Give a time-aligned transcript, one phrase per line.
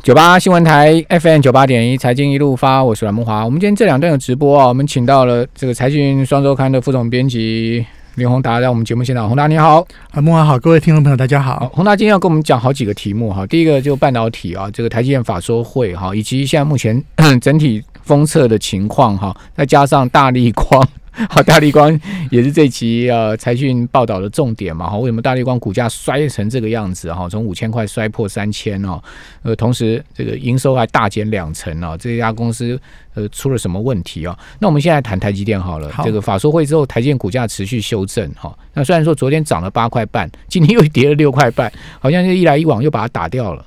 [0.00, 3.44] 九八新闻台 FM 九八点一财经一路发，我是阮梦华。
[3.44, 7.84] 我们今天这两段有直播啊，我们请到了这个财讯双周刊的副总编辑
[8.16, 9.28] 林宏达在我们节目现场。
[9.28, 11.60] 宏达你好，啊，木华好，各位听众朋友大家好。
[11.60, 11.68] 好。
[11.68, 17.00] 宏达今天要跟我们讲好几个题目哈，第一个就半导体啊，这个台积电法说会哈，以及现在目前
[17.40, 20.84] 整体封测的情况哈，再加上大力光。
[21.28, 21.98] 好，大力光
[22.30, 24.88] 也是这期呃财讯报道的重点嘛？
[24.88, 27.12] 哈，为什么大力光股价摔成这个样子？
[27.12, 29.02] 哈，从五千块摔破三千哦，
[29.42, 32.80] 呃，同时这个营收还大减两成哦，这家公司
[33.12, 34.34] 呃出了什么问题哦？
[34.58, 38.56] 那我们现在谈台积电好了，这个法说会之后，台积电股价持续修正哈。
[38.72, 41.70] 那虽然说昨天涨了八块半，今天又跌了六块半，
[42.00, 43.62] 好像是一来一往又把它打掉了。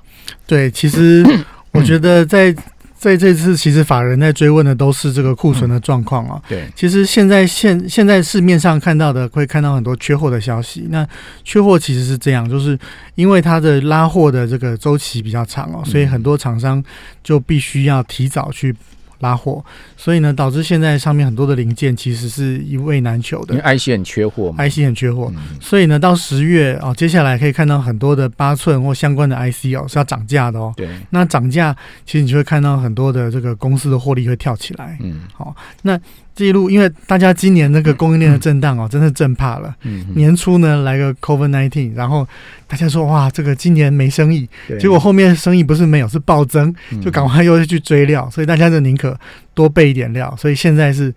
[0.48, 1.24] 对，其实
[1.72, 2.56] 我觉得在。
[2.98, 6.42] 在这次，其实法人在追问的都是这个库存的状况啊。
[6.48, 10.88] 对，其实现在现现在市面上看到的，会看到很多缺货的消息。
[10.90, 11.08] 那
[11.44, 12.78] 缺货其实是这样，就是
[13.16, 16.84] 因为它的拉货的这个周期比较长哦，所以很多厂商
[17.24, 18.76] 就必须要提早去。
[19.20, 19.64] 拉货，
[19.96, 23.56] 所以呢，导致现在上面很多的零件其实是一味难求的。
[23.56, 30.74] 因为 IC 很缺货嘛，IC 很缺货，所以呢，到十月哦，接下来可以看到很多的八寸或相关的 IC 哦是要涨价的哦。
[30.76, 34.98] 对，那涨价其实你就会看到很多的这个公司的获利会跳起来。
[35.02, 36.00] 嗯，好，那。
[36.38, 39.74] 这一路，因为大家今年那个供应链的震荡哦，真的震怕了。
[39.84, 42.28] 嗯年初呢来个 COVID nineteen，然后
[42.68, 44.46] 大家说哇，这个今年没生意，
[44.78, 49.05] 结果后面生意不是没有，是暴增，就赶快又去追料，所以大家就宁可
[49.54, 50.34] 多备一点料。
[50.38, 51.14] 所以现在是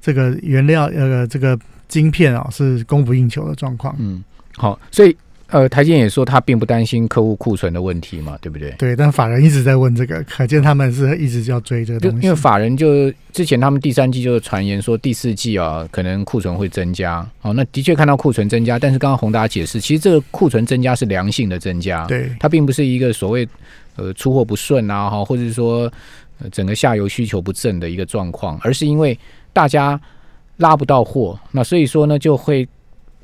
[0.00, 1.58] 这个原料呃这个
[1.88, 3.94] 晶片啊是供不应求的状况。
[3.98, 4.24] 嗯，
[4.56, 5.14] 好，所以。
[5.50, 8.70] 呃，台积也说他并不担心客户库存的问题嘛，对不对？
[8.72, 12.26] 对，但法人一直在问这个，可见他们是一直要追这个东西。
[12.26, 17.26] 因为法人就之前他们第三季就是传言说第四季啊，可能库存会增加。
[17.40, 23.48] 哦，那的确看到库存增加，但是刚刚宏达解释，其实这个库存增加是良性的增加，对，它并不是一个所谓
[23.96, 25.90] 呃出货不顺啊，哈，或者是说
[26.50, 29.18] 整个下游需求不振的一个状况，而是因为
[29.52, 30.00] 大家
[30.56, 32.68] 拉不到货，那所以说呢就会。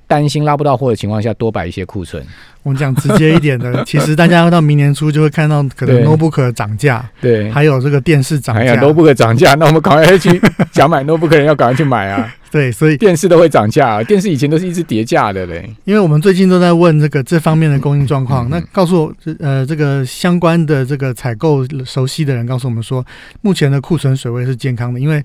[0.06, 2.22] 担心拉不到货的情况下，多摆一些库存。
[2.62, 10.38] 我们讲直接一点的， 其实大家到明年初就会看到可能 notebook 涨价，对，还有这个电视涨价，notebook 涨价，那我们赶快去
[10.72, 12.33] 想买 notebook 人要赶快去买啊。
[12.54, 15.69] 对，所以电视都会涨价，电视以前都是一直叠价的嘞。
[15.82, 23.04] 因为我们最近都在问这个这方面的供应状况，那告诉我，呃，这个相关的这个采购熟悉的人告诉我们说，
[23.41, 25.20] 目前的库存水位是健康的，因为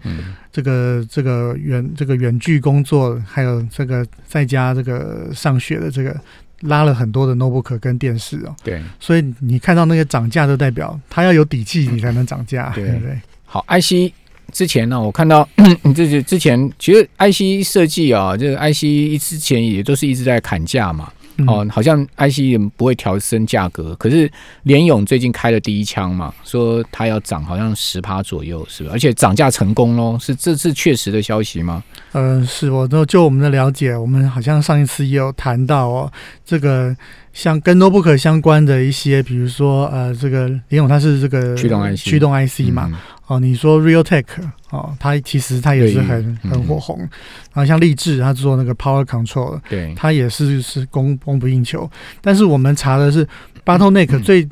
[0.52, 6.20] 这个这个远这个远距工作，还有这个在家这个上学的这个
[6.62, 8.56] 拉了很多的 notebook 跟电视哦。
[8.64, 13.22] 对，所以你看到那个涨价，就代表它要有底气，你才能涨价，对不对？
[13.46, 14.12] 好，IC。
[14.52, 15.48] 之前呢，我看到
[15.84, 21.12] 你这是之前，其实 IC 设计啊，这个 IC 之前也都是一直在砍价嘛。
[21.48, 24.30] 哦，好像 IC 也不会调升价格，可是
[24.64, 28.90] 联勇最近开了第一枪嘛，说它要涨，好像十趴左右，是吧？
[28.92, 31.82] 而且涨价成功喽，是这是确实的消息吗？
[32.12, 36.12] 嗯，是我都就我们的了解，我们好像上一次也有谈到哦，
[36.46, 36.94] 这个
[37.40, 42.92] 像跟 notebook 相关的一些，比如说呃，这个联勇它是这个驱动 IC 驱动 IC 嘛。
[43.28, 44.26] 哦，你说 Realtek
[44.72, 51.90] 哦，它其实它也是很很火红，然后像立志，它做那个 Power Control，对，它也是是供供不应求。
[52.20, 53.26] 但是我们查的是
[53.64, 54.46] Bottleneck 最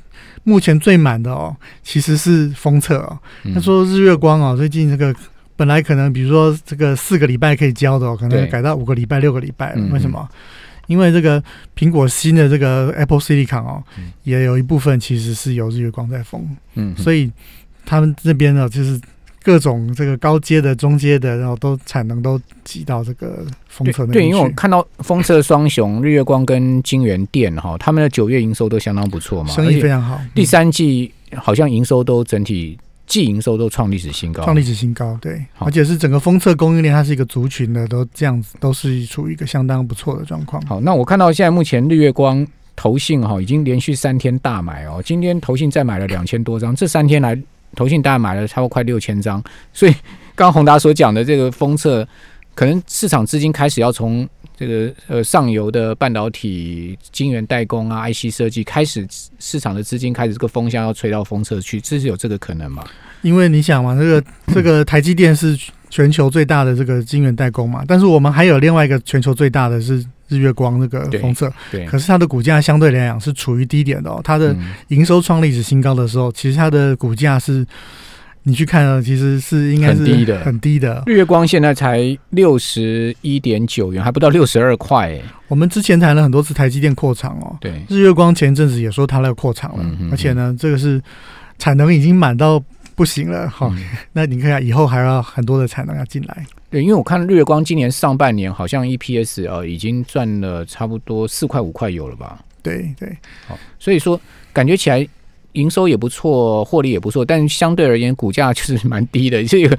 [0.45, 3.19] 目前最满的哦，其实是封测哦。
[3.53, 5.13] 他说日月光哦，最近这个
[5.57, 9.75] 本来可能比如说这个四个礼拜可以交的哦，可能改到五个礼拜、六个礼拜。
[9.91, 10.25] 为什么？
[10.87, 11.41] 因为这个
[11.77, 13.83] 苹果新的这个 Apple Silicon 哦，
[14.23, 16.43] 也有一部分其实是由日月光在封，
[16.75, 17.31] 嗯，所以。
[17.89, 18.99] 他们这边呢，就是
[19.41, 30.19] 各种这个高阶的、中阶的，然后都产能都挤到这个封测那对，因为我看到封测双雄日月光跟金源电哈，他们的九月营收都相当不错嘛，生意非常好。
[30.35, 32.77] 第三季好像营收都整体
[33.07, 35.17] 季营收都创历史新高，创历史新高。
[35.19, 40.61] 对，而且是整个封测供应链，它是一个族群的，都这样子，都是处于一个相当不错的状况。
[40.67, 47.35] 好，那我看到现在目前日月光投信哈已经连续三天大买哦，今天投信再买了两千多张，这三天来。
[47.75, 49.43] 投信大概买了超过快六千张，
[49.73, 49.91] 所以
[50.33, 52.07] 刚刚宏达所讲的这个封测，
[52.55, 59.05] 可能市场资金开始要从这个呃上游的半导体晶圆代工啊、IC 设计开始，
[59.37, 62.83] 市场的资金开始这个风向要吹到封测去，这是有这个可能吗？
[63.21, 64.23] 因为你想嘛，这个
[64.53, 65.57] 这个台积电是
[65.89, 70.05] 全球最大的这个晶圆代工嘛，但是我们还有另外一个全球最大的是。
[70.29, 74.19] 日月光那个封测，对，可是它的股价相对来讲是处于低点的哦。
[74.21, 74.53] 它的
[74.89, 77.65] 营收创历史新高的时候，其实它的股价是，
[78.43, 81.01] 你去看啊，其实是应该是很低的，很低的。
[81.05, 85.17] 日月光现在才六十一点九元，还不到六十二块。
[85.47, 91.01] 我们之前谈了很多次台积电扩厂哦，对，日月光前一阵子也说它要扩厂了，而且呢，这个是
[91.57, 92.61] 产能已经满到
[92.97, 93.77] 不行了，好，嗯
[94.11, 96.45] 那你看下以后还要很多的产能要进来。
[96.71, 102.39] 对，因为我看日月光今年上半年好像 EPS 呃已经赚了差不多四块五块有了吧？
[102.63, 103.15] 对对，
[103.47, 104.19] 好，所以说
[104.51, 105.07] 感觉起来
[105.51, 109.77] 营收也不错，获利也不错，但是相对而言股价就是蛮低的，这个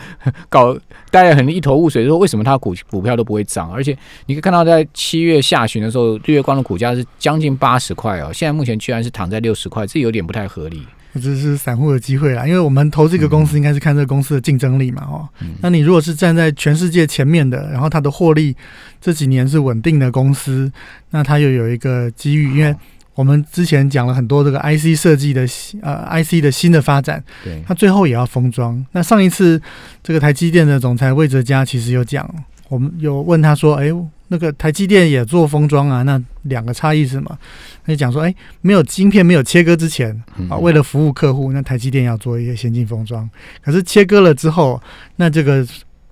[0.49, 0.79] 搞
[1.11, 3.73] 大家很一头雾水，说为什么它股股票都不会涨？
[3.73, 10.87] 而且你可以看到在七月下旬的时候，日月光的股价是将近八十块哦，现在目前居然是躺在六十块，这有点不太合理。
[11.15, 15.55] 这是散户的机会啦，因为我们投这个公司应该是看这个公司的竞争力嘛，哦，嗯。
[15.63, 18.55] 那你如果是站在全世界前面的，然后它的获利
[19.01, 20.71] 这几年是稳定的公司，
[21.11, 22.75] 那它又有一个机遇，因为
[23.15, 25.45] 我们之前讲了很多这个 IC 设计的
[25.83, 28.85] 呃 IC 的新的发展，对，它最后也要封装。
[28.93, 29.61] 那上一次
[30.05, 32.33] 这个台积电的总裁魏哲嘉其实有讲，
[32.69, 33.89] 我们有问他说，哎，
[34.29, 37.39] 那个台积电也做封装啊，那两个差异是什么？
[37.85, 43.29] 他就讲说，哎，没有晶片没有切割之前嗯啊，为了服务客户，那台积电要做一些先进封装。
[43.63, 44.81] 可是切割了之后，
[45.17, 45.67] 那这个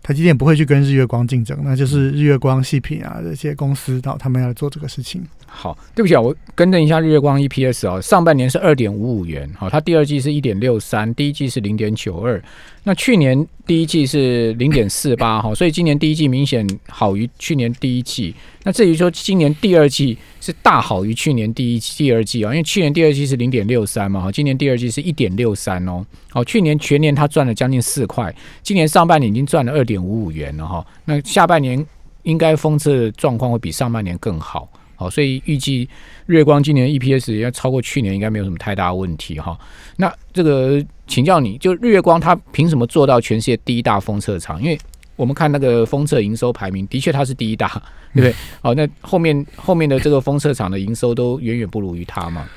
[0.07, 5.21] 台积电不会去跟日月光竞争，那就是日月光、细品啊这些公司，到他们要做这个事情。
[5.49, 12.41] 好，对不起啊，我更正一下日月光 EPS 哦，上半年是二点五五元，好，它第二季是一点六三，第一季是零点九二，
[12.85, 18.33] 那去年第一季是零点四八，哈，所以今年第一季明显好于去年第一季。
[18.65, 31.85] 那至于说今年第二季是大好于去年第一季、第二季啊，因为去年第二季是零点六三嘛，哈，今年第二季是一点六三哦，好，去年全年它赚了将近四块，今年上半年已经赚了二点五五元了哈，那下半年
[32.23, 34.69] 应该封测状况会比上半年更好。
[34.99, 35.87] 好，所以预计
[36.25, 39.59] 日月光今年 EPS 要超过去年，应该没有什么太大问题哈。
[39.97, 44.59] 那这个请教你，就日月光它凭什么做到全世界第一大封测厂？
[44.63, 44.79] 因为
[45.15, 47.69] 我们看那个封测营收排名，的确它是第一大，
[48.15, 48.35] 对不对？
[48.63, 52.49] 好，那后面后面的这个封测厂的营收都远远不如于它嘛。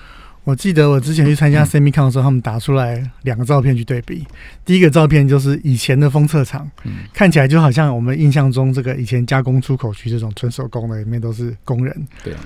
[0.43, 4.25] 我记得我之前去参加 Semicon 的时候，他们打出来两个照片去对比。
[4.65, 12.07] 第一个照片就是以前的封测厂，嗯看起来就好像我们印象中这个以前加工出口区这种纯手工的，里面都是工人。
[12.23, 12.39] 对啊，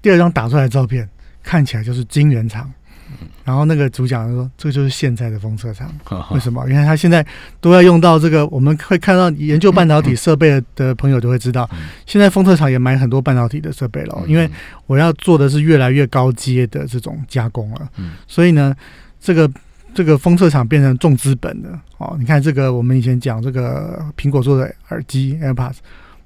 [0.00, 1.08] 第二张打出来的照片
[1.42, 2.72] 看起来就是晶圆厂，
[3.44, 5.92] 然后那个主讲说这个就是现在的封测厂。
[6.30, 6.68] 为什么？
[6.68, 7.24] 因为他现在
[7.60, 11.68] 都要用到这个，我们会看到研究半导体设备的的朋友就会知道，
[12.06, 14.48] 现在封测厂也买很多半导体的设备了哦，因为
[14.86, 18.74] 我要做的是越来越高阶的这种加工了，嗯所以呢，
[19.20, 19.50] 这个
[19.94, 21.68] 这个封测厂变成重资本的
[21.98, 22.16] 哦。
[22.18, 25.76] 你看这个，我们以前讲这个苹果做的耳机 AirPods。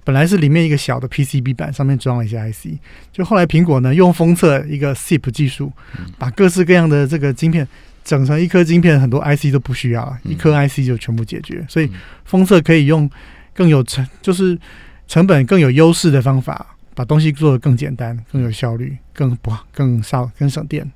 [0.06, 2.79] 本来是里面一个小的 PCB 板，上面装了一些 IC，
[3.11, 5.73] 就后来苹果呢用封测一个 SIP 技术，
[6.17, 7.67] 把各式各样的这个晶片
[8.05, 11.67] 整成一颗晶片，很多 IC 都不需要一颗 IC 就全部解决。
[11.69, 11.94] 所以嗯
[12.25, 13.11] 封测可以用
[13.53, 14.56] 更有成，就是
[15.08, 20.88] 成本更有优势的方法，把东西做得更简单、更有效率、更不更少、更省电。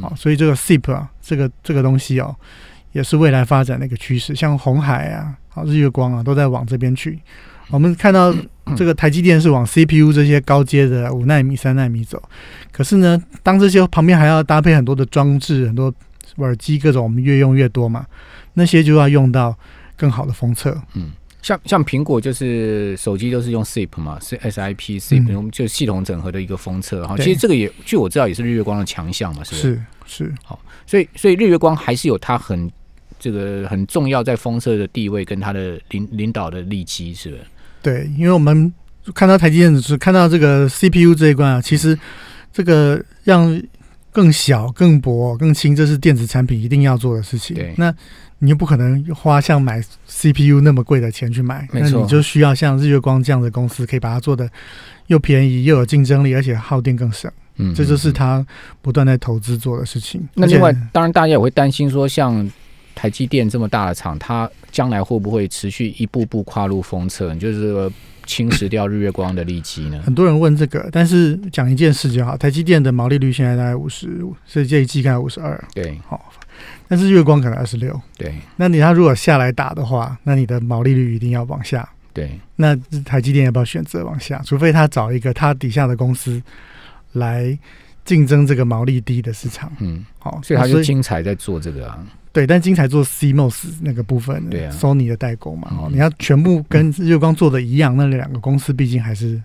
[0.00, 2.34] 好、嗯所以这个 SIP 啊，这个这个东西哦，
[2.90, 4.34] 也是未来发展的一个趋势。
[4.34, 7.20] 像红海啊、好日月光啊，都在往这边去。
[7.70, 8.34] 我们看到
[8.76, 12.22] 这个台积电是往 CPU 这些高阶的五纳米、三纳米走，
[12.72, 15.92] 可是呢，当这些旁边还要搭配很多的装置、很多
[16.36, 18.06] 耳机各种，我们越用越多嘛，
[18.54, 19.56] 那些就要用到
[19.96, 20.80] 更好的封测。
[20.94, 27.16] 嗯像像苹果就是手机都是用 SIP 嘛，是 SIP SIP，、嗯我们就系统整合的一个封测哈。
[27.18, 29.82] 其实这个也据我知道也是日月光的强项嘛，是不是？
[30.06, 30.58] 是好，
[30.88, 32.68] 所以所以日月光还是有它很
[33.20, 37.42] 这个很重要在封测的地位跟它的领领导的利基，是不是？
[37.86, 38.72] 对，因为我们
[39.14, 41.96] 看到台积电只是看到这个 CPU 这一关啊，其实
[42.52, 43.62] 这个让
[44.10, 47.72] 更小、更薄、更轻，这是电子产品一定要做的事情对。
[47.76, 47.94] 那
[48.40, 54.50] 你又不可能花像买 CPU 那么贵的钱去买，那你就需要像日月光这样的公司，可以把它做的
[55.06, 57.30] 又便宜又有竞争力，而且耗电更省。
[57.58, 58.44] 嗯这就是他
[58.82, 60.20] 不断在投资做的事情。
[60.34, 62.50] 那另外，当然大家也会担心说，像
[62.96, 67.92] 台积电这么大的厂，它将来会不会持续一步步跨入封测，就是说
[68.24, 70.02] 侵蚀掉日月光的利基呢？
[70.04, 76.32] 很多人问这个，但是讲一件事就好，台积电的毛利率现在大概五十，所以这一季概五十二，对好，
[76.88, 78.00] 但是月光可能二十六。
[78.16, 81.88] 对那你它如果下来打的话，那你的毛利率一定要往下。
[82.12, 82.74] 对，那
[83.04, 84.40] 台积电要不要选择往下？
[84.42, 86.42] 除非他找一个他底下的公司
[87.12, 87.56] 来
[88.06, 89.70] 竞争这个毛利低的市场。
[89.80, 92.02] 嗯，好，所以它那就精彩在做这个啊，
[92.36, 99.42] 对，但精彩做 CMOS 那个部分，对啊，Sony 的代工嘛，哦嗯，你要全部跟日月光做的一样，那两个公司毕竟还是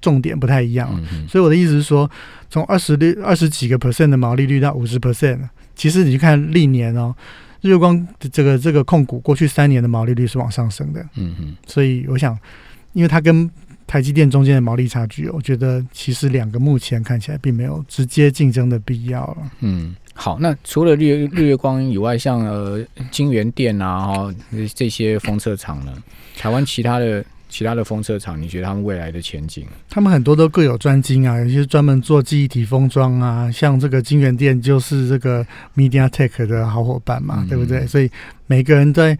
[0.00, 1.00] 重点不太一样。
[1.28, 2.10] 所以我的意思是说，
[2.50, 5.38] 从二十六二十几个 percent 的毛利率到五十 percent，
[5.76, 7.14] 其实你去看历年哦，
[7.60, 12.36] 日月光的这个这个控股过去三年的毛利率是往上升的，嗯嗯，所以我想，
[12.94, 13.48] 因为它跟
[13.86, 19.36] 台积电中间的毛利差距，我觉得其实两个目前看起来并没有直接竞争的必要了。
[19.60, 24.34] 嗯，好，那除了绿绿月光以外，像呃金源店啊，哈
[24.74, 25.92] 这些封测厂呢，
[26.36, 29.64] 台湾其他的其他的封测厂，你觉得他们未来的前景？
[29.88, 35.46] 他们很多都各有专精啊，有些专门做记忆体封装啊，像这个金源店就是这个
[35.76, 37.86] MediaTek 的好伙伴嘛，嗯对不对？
[37.86, 38.10] 所以
[38.48, 39.16] 每个人在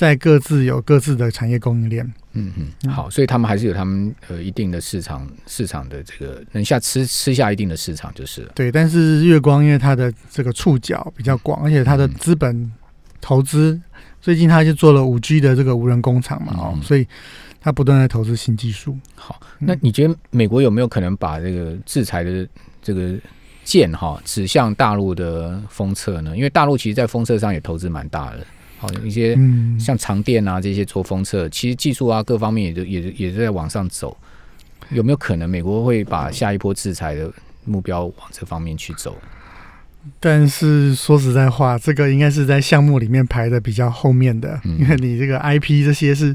[0.00, 2.10] 在各自有各自的产业供应链。
[2.32, 8.52] 嗯嗯，好，所以他们还是有他们呃一定的市场市场的这个能下吃吃下一定的市场就是了。
[8.54, 12.72] 对，但是月光因为它的这个触角比较广，而且它的嗯资本
[13.20, 13.78] 投资，
[14.22, 17.06] 最近它就做了五 G 的这个无人工厂嘛，哦嗯，所以
[17.60, 18.96] 它不断在投资新技术。
[19.14, 22.48] 好，那你觉得美国有没有可能把这个制裁的
[22.80, 23.18] 这个
[23.64, 26.34] 剑哈指向大陆的封测呢？
[26.34, 28.46] 因为大陆其实在封测上也投资蛮大的，
[28.80, 34.16] 好一些嗯，像长电啊这些做封测，其实技术啊各方面也都也也在往上走。
[34.88, 37.30] 有没有可能美国会把下一波制裁的
[37.66, 39.14] 目标往这方面去走？
[40.18, 46.34] 但是说实在话，这个应该是在项目里面排的比较后面的，嗯因为你这个 IP 这些是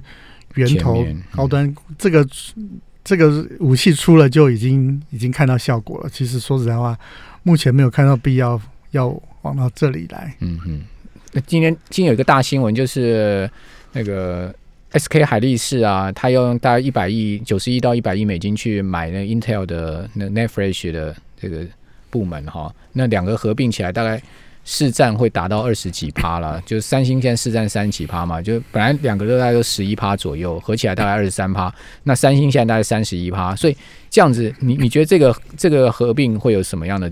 [0.54, 2.26] 源头嗯高端，这个
[3.04, 6.10] 这个武器出了就已经已经看到效果了。
[6.10, 6.96] 其实说实在话，
[7.42, 8.62] 目前没有看到必要
[8.92, 9.08] 要
[9.42, 10.36] 往到这里来。
[10.42, 10.82] 嗯嗯。
[11.36, 13.50] 那今天今天有一个大新闻，就是
[13.92, 14.56] 那个
[14.94, 21.66] SK 海力士啊，他要用大概一百亿、九十亿到一百亿美金去买那 Intel 的那 n e t f r e s h 的这个
[22.10, 24.22] 部门哈，那两个合并起来大概
[24.64, 31.70] 市占会达到二十几趴了，就是三星现在市占三十几趴嘛，就本来两个都大概都十一趴左右，合起来大概二十三趴，
[32.04, 33.76] 那三星现在大概三十一趴，所以
[34.10, 37.12] 这样子，你你觉得这个这个合并会有什么样的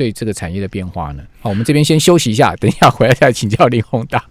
[0.00, 1.22] 对这个产业的变化呢？
[1.42, 4.24] 好，我们这边先休息一下， 等一下回来再请教林宏达。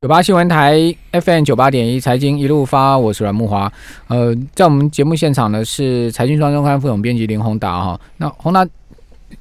[0.00, 3.72] 九八新闻台 FM 九八点一财经一路发，我是阮木华。
[4.06, 8.00] 呃，在我们节目现场呢是财经双周刊副总编辑林宏达哈。
[8.16, 8.64] 那宏达，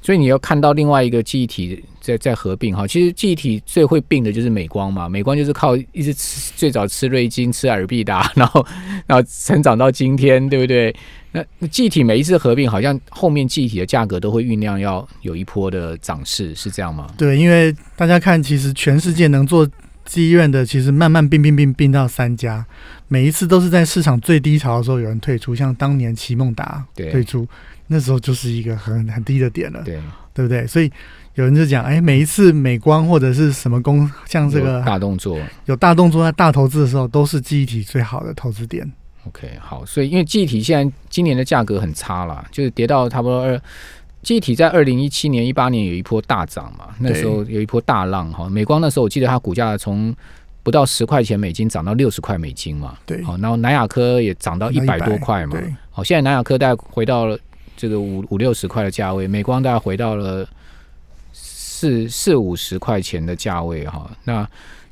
[0.01, 2.85] 所以你要看到另外一个记忆体在在合并哈。
[2.85, 8.65] 其实记忆体最会病的就是美光嘛，美光就是靠一直吃最早吃瑞金、吃尔必达， 然后
[9.07, 10.93] 然后成长到今天，对不对？
[11.31, 17.07] 那那记忆体每一次合并，好像后面记忆体的价格都会酝酿要有一波的涨势，是这样吗？
[17.17, 19.65] 对，因为大家看，其实全世界能做
[20.03, 22.65] 记忆院的，其实慢慢并并并并到三家，
[23.07, 27.47] 每一次都是在市场最低潮的时候有人退出，像当年奇梦达对退出，
[27.87, 30.01] 那时候就是一个很很低的点了，对，
[30.33, 30.67] 对不对？
[30.67, 30.91] 所以
[31.35, 35.39] 有人就讲，哎，每一次美光或者是什么公，像这个大动作。
[35.65, 38.91] 有大动作、在大投资的时候，都是记忆体最好的投资点。
[39.27, 43.59] OK，好，所以因为记忆体现在今年的价格很差啦，就是跌到差不多二。
[44.23, 48.47] 记忆体在二零一七年、一八年有一波大涨嘛，那时候有一波大浪哈。
[48.49, 50.13] 美光那时候我记得它股价从
[50.61, 57.35] 不到十块钱美金涨到六十块美金嘛，对，好，然后南亚科也涨到一百多块嘛，对，好，现在南亚科大概回到了
[57.75, 60.47] 这个五五六十块的价位，美光大概回到了
[61.81, 64.09] 四四五十块钱的价位哈。
[64.25, 64.47] 那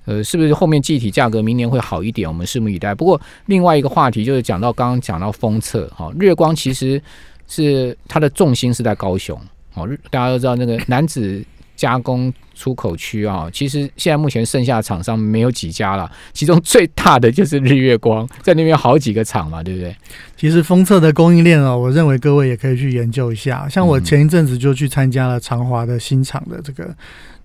[0.06, 2.28] 呃，是不是后面具体价格明年会好一点？
[2.28, 2.96] 我们拭目以待。
[2.96, 7.00] 不过另外一个话题就是讲到刚刚讲到封测哈，日光其实
[7.48, 9.40] 是它的重心是在高雄
[9.76, 11.44] 哦，大家都知道那个男子
[11.80, 19.96] 加工出口区啊，其实现在目前剩下的厂商没有几家了，其中最大的就是日月光， 在那边好几个厂嘛，对不对？
[20.36, 23.66] 其实封测的供应链哦，我认为各位也可以去研究一下。
[23.70, 26.94] 像我嗯前一阵子就去参加了长华的新厂的这个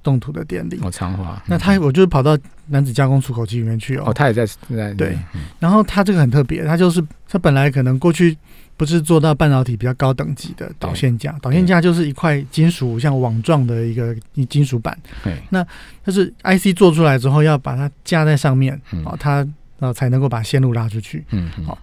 [0.02, 0.80] 动土的典礼。
[0.82, 2.36] 哦，长华，那他我就是跑到
[2.66, 4.44] 男子加工出口机里面去哦，哦，他也在
[4.76, 8.36] 在对嗯然后他这个很特别，他就是他本来可能过去
[8.76, 14.14] 不是做到半导体比较高等级的导线架，导线架就是一块金属像网状的一个
[14.48, 19.02] 金属板，对，但是 IC 做出来之后要把它架在上面嗯。
[19.04, 19.46] 哦，它
[19.80, 21.24] 呃才能够把线路拉出去。
[21.30, 21.64] 嗯嗯。
[21.64, 21.78] 好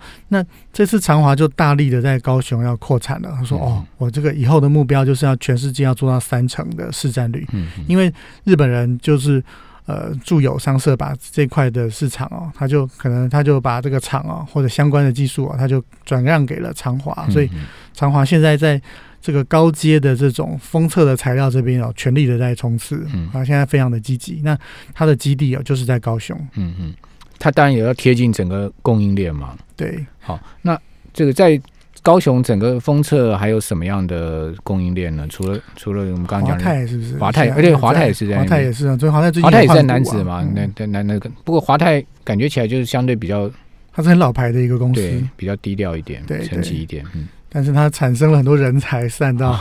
[0.72, 7.86] 这次长华就大力的在高雄要扩产了，他说：“嗯哦，我这个以后的目标就是要全世界要做到三成的市占率，嗯嗯。
[7.88, 8.12] 因为
[8.44, 9.44] 日本人就是
[9.86, 18.82] 呃住友商社把这块的市场哦，他就可能他就把这个厂哦或者相关的技术啊，他就转让给了长华，所以嗯长华现在在
[19.22, 24.42] 这个高阶的这种封测的材料这边哦，全力的在冲刺，嗯啊，现在非常的积极。
[24.44, 24.58] 那
[24.94, 26.94] 它的基地哦就是在高雄，嗯嗯，
[27.38, 29.56] 它当然也要贴近整个供应链嘛。
[29.76, 30.04] 对。
[30.20, 30.80] 好，那
[31.14, 31.60] 这个在
[32.02, 35.26] 高雄整个封测还有什么样的供应链呢？
[35.30, 37.18] 除了除了我们刚刚华讲华泰是不是？
[37.18, 43.50] 华泰而且华泰也是在华那边泰也是啊，所以华泰最近华泰也是在换股啊男子嘛，嗯那那那那个，不过华泰感觉起来就是相对比较
[43.94, 47.28] 它是很老牌的一个公对司，比较低调一点，对沉寂一点，嗯。
[47.54, 49.54] 但是它产生了很多人才散到，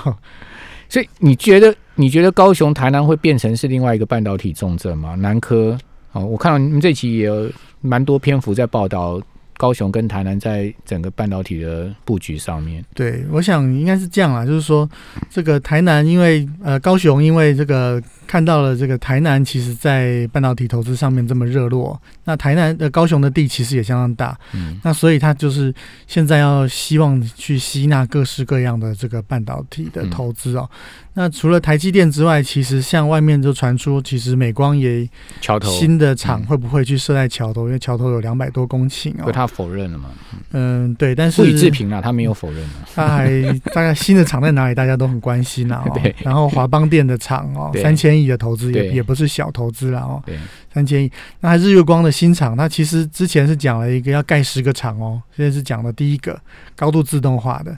[0.89, 5.17] 所以你觉得你觉得高雄、台南会变成是另外一个半导体重镇吗？
[5.17, 5.77] 南科
[6.13, 9.21] 哦，我看到你们这期也有蛮多篇幅在报道
[9.61, 12.83] 高雄跟台南在整个半导体的布局上面？
[12.95, 14.89] 对，我想应该是这样啊，就是说
[15.29, 25.75] 这个台南因为呃高雄因为这个看到了这个台南其实在半导体投资上面这么热络，那台南的高雄的地其实也相当大，嗯那所以他就是
[26.07, 30.67] 现在要希望去吸纳各式各样的这个半导体的投资哦。
[31.13, 35.07] 那除了台积电之外，其实像外面就传出，其实美光也
[35.41, 37.67] 桥头，新的厂嗯会不会去设在桥头？
[37.67, 39.25] 因为桥头有两百多公顷哦。
[39.27, 40.11] 可他否认了嘛？
[40.53, 42.89] 嗯，对，但是不予置评了，他没有否认了。
[42.95, 43.43] 他还
[43.75, 46.15] 大概新的厂在哪里，大家都很关心啊、哦 对。
[46.21, 50.39] 然后华邦电的厂哦，三千亿的投资也也不是小投资了哦，对，
[50.73, 51.11] 三千亿。
[51.41, 56.41] 那还日月光的新厂，它其实之前是讲了一个要盖十个厂哦，现在是讲的第一个
[56.75, 57.77] 高度自动化的。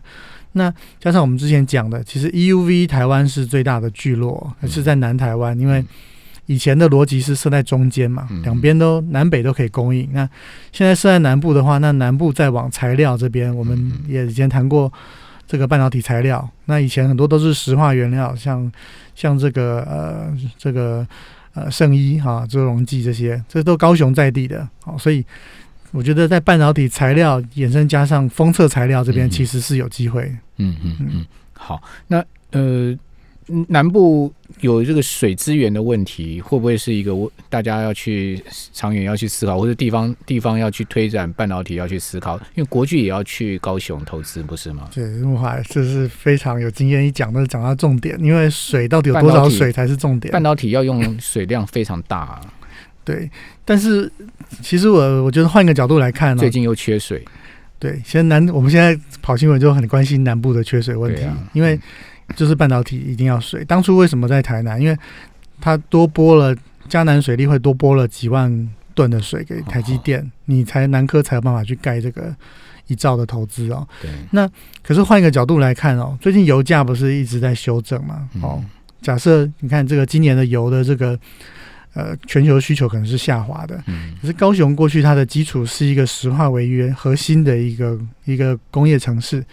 [0.52, 5.82] 那加上我们之前讲的，其实 EUV 台湾是最大的聚落，嗯是在南台湾，因为
[6.46, 10.08] 以前的逻辑是设在中间嘛，嗯两边都南北都可以供应。
[10.12, 10.28] 那
[10.72, 14.92] 现在设在南部的话，那南部再往材料这边，我们嗯也以前谈过
[15.46, 16.48] 这个半导体材料。
[16.66, 18.70] 那以前很多都是石化原料，像
[19.14, 21.06] 像这个呃这个
[21.54, 25.24] 呃圣衣哈、周溶剂这些，这都高雄在地的，好、所以
[25.92, 30.22] 我觉得在半导体材料衍生加上封测材料这边，嗯其实是有机会。
[30.56, 32.18] 嗯嗯嗯，好，那
[32.50, 32.98] 呃，嗯
[33.68, 38.42] 南部有这个水资源的问题，会不会是一个我大家要去
[38.72, 42.36] 长远要去思考，或者地方地方要去推展半导体要去思考？
[42.54, 44.88] 因为国巨也要去高雄投资，不是吗？
[44.94, 45.04] 对，
[45.68, 50.42] 这是非常有经验，一讲都讲到重点，因为水到底有多少水才是重点半。
[50.42, 52.40] 导体要用水量非常大、啊，
[53.04, 53.30] 对，
[53.64, 54.10] 但是
[54.60, 57.24] 其实我我觉得换一个角度来看呢、最近又缺水，
[57.78, 61.78] 对，现在南我们现在跑新闻就很关心南部的缺水问题，啊因为
[62.36, 63.64] 就是半导体一定要水。
[63.64, 64.80] 当初为什么在台南？
[64.80, 64.96] 因为
[65.60, 66.56] 它多拨了
[66.88, 72.34] 嘉南水利会多拨了几万吨的水给台积电，你才南科才有办法去盖这个
[72.88, 73.86] 一兆的投资哦。
[74.00, 74.10] 对，
[74.82, 78.28] 可是换一个角度来看哦，最近油价不是一直在修正吗？
[78.40, 78.64] 哦，嗯
[79.02, 81.18] 假设你看这个今年的油的这个
[81.94, 84.14] 呃全球需求可能是下滑的，嗯。
[84.20, 89.44] 可是高雄过去它的基础是一个石化为约核心的一个一个工业城市。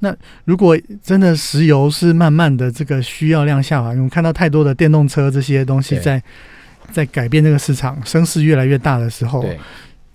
[0.00, 6.22] 那如果真的石油是慢慢的这个需要量下滑，因为我们看到太多的电动车这些东西在
[6.92, 9.58] 在改变这个市场，声势越来越大的时候，对，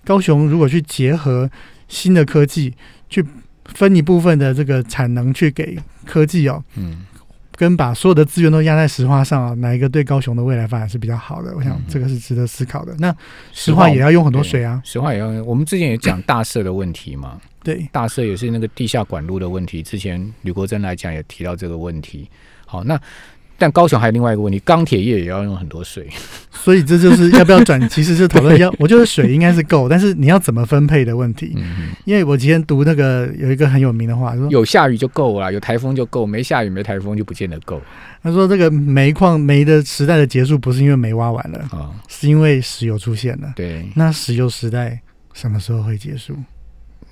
[0.04, 1.50] 高雄如果去结合
[1.88, 2.72] 新的科技，
[3.10, 3.24] 去
[3.64, 7.04] 分一部分的这个产能去给科技哦，嗯
[7.62, 11.54] 跟把所有的资源都压在石化上啊，哪一个对高雄的未来发展是比较好的？
[11.56, 12.92] 我想嗯这个是值得思考的。
[12.98, 13.14] 那
[13.52, 17.88] 石化也要用很多水啊，石化也要用，我们之前也讲大社的问题嘛，对。
[17.92, 22.28] 大社也是那个地下管路的问题，之前吕国珍来讲也提到这个问题。
[22.66, 23.00] 好，那
[23.62, 26.08] 但高雄还有另外一个问题，钢铁业也要用很多水。
[26.50, 31.52] 所以这就是要不要转， 其实是讨论要，我觉得水应该是够，但是你要怎么分配的问题。
[31.54, 37.80] 嗯，因为我今天读那个有一个很有名的话，说有下雨就够了，有台风就够，没下雨没台风就不见得够
[38.20, 41.90] 他说这个煤矿煤的时代的结束不是因为煤挖完了，啊。
[42.08, 43.52] 是因为石油出现了。
[43.54, 45.00] 对，那石油时代
[45.32, 46.36] 什么时候会结束？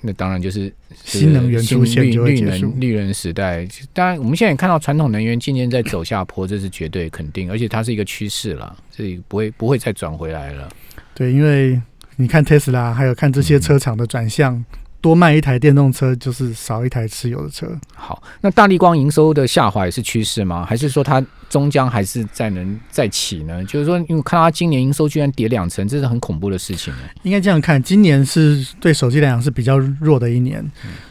[0.01, 2.79] 那当然就是新能源出现绿绿能。
[2.79, 3.67] 绿能时代。
[3.93, 10.69] 当然，我们现在也看到传统能源渐渐在走下坡，这是绝对肯定，而且它是一个趋势了，这不会不会再转回来了。
[11.13, 11.79] 对，因为
[12.15, 14.63] 你看特斯拉还有看这些车厂的转向，
[15.01, 17.67] 多卖一台电动车就是少一台持有的车。
[17.95, 20.65] 好，那大力光营收的下滑也是趋势吗？
[20.65, 23.63] 还是说它终将还是再能再起呢？
[23.65, 26.93] 就是说，因为看它今年营收居然跌两成，这是很恐怖的事情。
[27.23, 30.63] 应该这样看，今年是对手机来讲是比较弱的一年，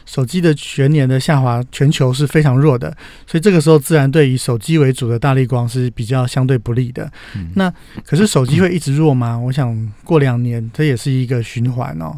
[0.05, 2.95] 手机的全年的下滑，全球是非常弱的，
[3.27, 7.11] 所以这个时候自然对以手机为主的大力光是比较相对不利的。
[7.35, 7.71] 嗯那
[8.05, 9.37] 可是手机会一直弱吗？
[9.37, 12.17] 我想过两年这也是一个循环哦。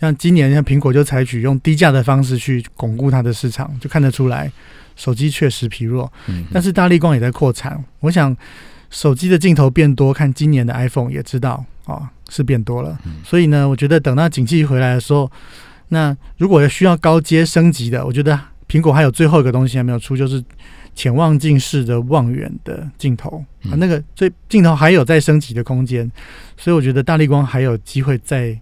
[0.00, 4.50] 像今年，像苹果就采取用低价的方式去巩固它的市场，就看得出来
[4.96, 6.10] 手机确实疲弱。
[6.28, 8.34] 嗯但是大力光也在扩产，我想
[8.88, 12.98] 手机的镜头变多，看今年的 iPhone 也知道哦，是变多了。
[13.04, 15.30] 嗯所以呢，我觉得等到景气回来的时候，
[15.88, 20.42] 那如果需要高阶升级的，我觉得苹果还有最后一个东西还没有出，就是
[20.94, 26.10] 潜望镜式的望远的镜头啊，嗯那个最镜头还有再升级的空间，
[26.56, 28.58] 所以我觉得大力光还有机会在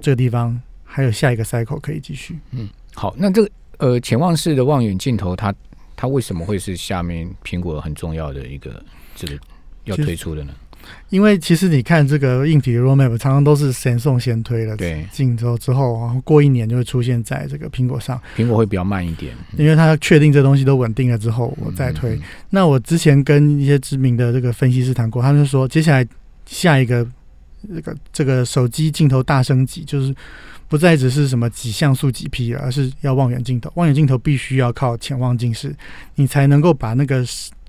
[0.00, 0.60] 这个地方
[0.92, 2.38] 还有下一个 cycle 可以继续。
[2.50, 5.54] 嗯好，那这个呃潜望式的望远镜头，它
[5.96, 9.38] 它为什么会是下面苹果很重要的一个这个
[9.84, 10.52] 要推出的呢？
[11.10, 19.32] 因为其实你看这个硬体的 roadmap 常常都是神送先推了对，进之后之后，然后过一年就会出现在这个苹果上，苹果会比较慢一点。
[19.56, 22.16] 因为它确定这东西都稳定了之后，我再推。
[22.16, 26.04] 嗯那我之前跟一些知名的这个分析师谈过，他们就说，接下来
[26.46, 27.06] 下一个
[27.72, 30.12] 这个这个手机镜头大升级，就是
[30.72, 33.70] 不再只是什么几像素几 P 了，而是要望远镜头。
[33.74, 35.76] 望远镜头必须要靠潜望近视，
[36.14, 37.22] 你才能够把那个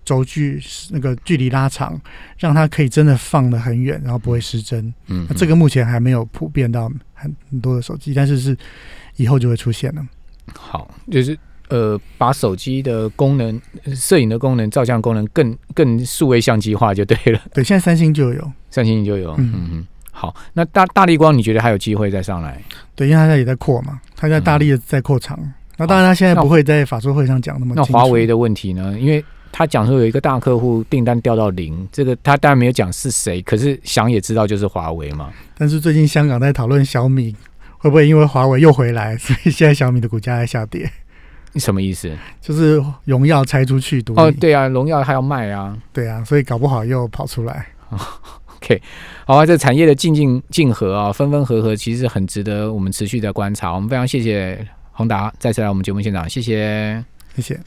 [0.05, 0.57] 轴距
[0.89, 1.99] 那个距离拉长，
[2.37, 4.93] 让它可以真的放得很远，然后不会失真。
[5.07, 8.55] 嗯，那这个目前还没有普遍到很很多的手机，但是是
[9.17, 10.01] 以后就会出现了。
[10.57, 11.37] 好，就是
[11.67, 13.61] 呃，把手机的功能、
[13.93, 17.41] 摄影的功能、照相功能更更数位相机化就对了。
[17.53, 19.33] 对，现在三星就有，三星就有。
[19.33, 19.87] 嗯嗯嗯。
[20.23, 22.57] 好，那大大力光你觉得还有机会再上来？
[22.95, 25.37] 对，因为他现在也在扩嘛，它在大力的在扩厂。
[25.75, 27.73] 那当然，他现在不会在法说会上讲那么。
[27.75, 28.97] 那华为的问题呢？
[28.97, 35.29] 因为他讲说有一个大客户订单掉到零，这个他当然没有讲是谁，可是想也知道就是华为嘛。
[35.57, 37.35] 但是最近香港在讨论小米
[37.79, 40.89] 会不会因为华为又回来， 所以现在小米的股价在下跌。
[41.51, 42.09] 你什么意思？
[42.39, 47.65] 就是荣耀拆出去独哦，对啊，荣耀还要卖啊，对啊，所以搞不好又跑出来。
[48.63, 48.81] OK，
[49.25, 53.73] 好啊，这产业的进进进合啊，分分合合，其实很值得我们持续的观察。
[53.73, 57.03] 我们非常谢谢宏达再次来我们节目现场，谢谢，
[57.35, 57.59] 谢谢。